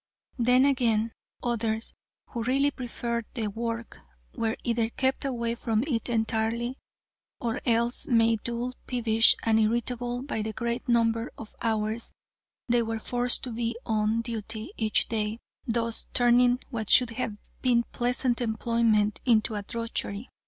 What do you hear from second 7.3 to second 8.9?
or else made dull,